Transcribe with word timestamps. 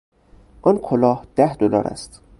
آن 0.61 0.77
کلاه 0.77 1.25
ده 1.35 1.55
دلار 1.55 1.87
است 1.87 2.21